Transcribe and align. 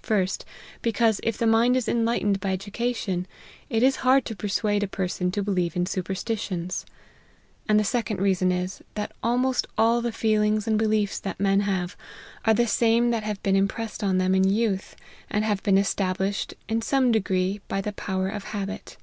First, 0.00 0.46
because, 0.80 1.20
if 1.22 1.36
the 1.36 1.46
mind 1.46 1.76
is 1.76 1.88
enlightened 1.90 2.40
by 2.40 2.52
education, 2.54 3.26
it 3.68 3.82
is 3.82 3.96
hard 3.96 4.24
to 4.24 4.34
persuade 4.34 4.82
a 4.82 4.88
person 4.88 5.30
to 5.32 5.42
believe 5.42 5.76
in 5.76 5.84
supersti 5.84 6.38
tions. 6.38 6.86
And 7.68 7.78
the 7.78 7.84
second 7.84 8.18
reason 8.18 8.50
is, 8.50 8.80
that 8.94 9.12
almost 9.22 9.66
all 9.76 10.00
the 10.00 10.10
feelings 10.10 10.66
and 10.66 10.78
beliefs 10.78 11.20
that 11.20 11.38
men 11.38 11.60
have, 11.60 11.98
are 12.46 12.54
the 12.54 12.66
same 12.66 13.10
that 13.10 13.24
have 13.24 13.42
been 13.42 13.56
impressed 13.56 14.02
on 14.02 14.16
them 14.16 14.34
in 14.34 14.48
youth, 14.48 14.96
and 15.28 15.44
have 15.44 15.62
been 15.62 15.76
established 15.76 16.54
in 16.66 16.80
some 16.80 17.12
degree 17.12 17.60
by 17.68 17.82
the 17.82 17.92
power 17.92 18.30
of 18.30 18.44
habit. 18.44 18.96